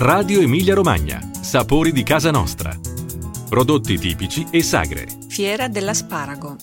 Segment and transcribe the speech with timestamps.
[0.00, 1.20] Radio Emilia Romagna.
[1.40, 2.72] Sapori di casa nostra.
[3.48, 5.08] Prodotti tipici e sagre.
[5.26, 6.56] Fiera dell'asparago.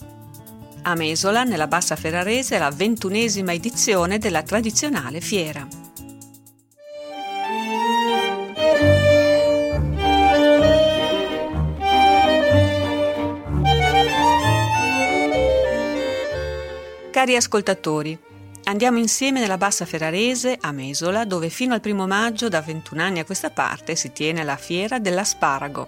[0.84, 5.68] A Mesola, nella Bassa Ferrarese, la ventunesima edizione della tradizionale fiera.
[17.12, 18.18] Cari ascoltatori,
[18.68, 23.20] Andiamo insieme nella Bassa Ferrarese, a Mesola, dove fino al primo maggio, da 21 anni
[23.20, 25.88] a questa parte, si tiene la fiera dell'asparago.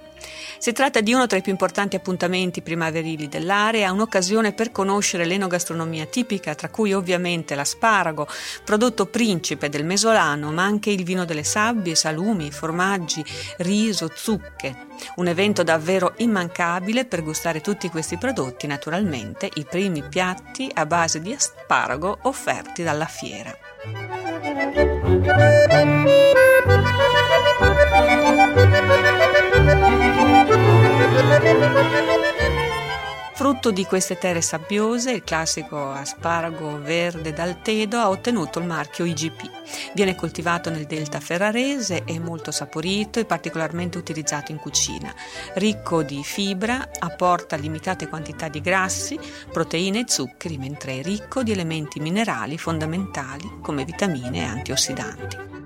[0.58, 6.06] Si tratta di uno tra i più importanti appuntamenti primaverili dell'area, un'occasione per conoscere l'enogastronomia
[6.06, 8.28] tipica, tra cui ovviamente l'asparago,
[8.64, 13.24] prodotto principe del mesolano, ma anche il vino delle sabbie, salumi, formaggi,
[13.58, 14.86] riso, zucche.
[15.18, 21.22] Un evento davvero immancabile per gustare tutti questi prodotti, naturalmente i primi piatti a base
[21.22, 24.27] di asparago offerti dalla fiera.
[33.48, 39.06] Frutto di queste terre sabbiose, il classico asparago verde dal Tedo ha ottenuto il marchio
[39.06, 39.94] IGP.
[39.94, 45.16] Viene coltivato nel delta ferrarese, è molto saporito e particolarmente utilizzato in cucina.
[45.54, 49.18] Ricco di fibra, apporta limitate quantità di grassi,
[49.50, 55.57] proteine e zuccheri, mentre è ricco di elementi minerali fondamentali come vitamine e antiossidanti.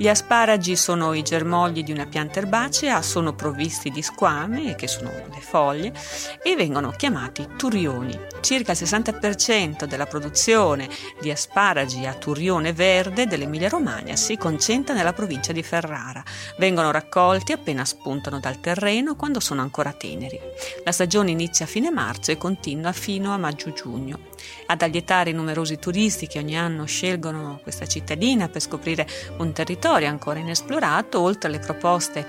[0.00, 5.10] Gli asparagi sono i germogli di una pianta erbacea, sono provvisti di squame, che sono
[5.10, 5.92] le foglie,
[6.40, 8.16] e vengono chiamati turioni.
[8.40, 10.88] Circa il 60% della produzione
[11.20, 16.22] di asparagi a turione verde dell'Emilia-Romagna si concentra nella provincia di Ferrara.
[16.58, 20.38] Vengono raccolti appena spuntano dal terreno quando sono ancora teneri.
[20.84, 24.26] La stagione inizia a fine marzo e continua fino a maggio-giugno.
[24.66, 29.04] Ad allietare i numerosi turisti che ogni anno scelgono questa cittadina per scoprire
[29.38, 32.26] un territorio territorio ancora inesplorato, oltre alle proposte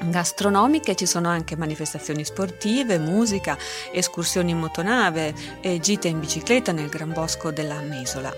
[0.00, 3.58] gastronomiche ci sono anche manifestazioni sportive, musica,
[3.92, 8.32] escursioni in motonave e gite in bicicletta nel Gran Bosco della Mesola.